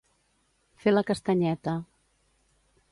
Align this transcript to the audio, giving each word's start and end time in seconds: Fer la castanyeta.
Fer 0.85 0.93
la 0.95 1.03
castanyeta. 1.11 1.77